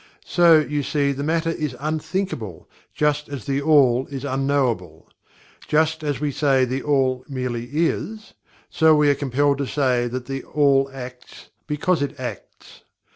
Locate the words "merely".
7.29-7.65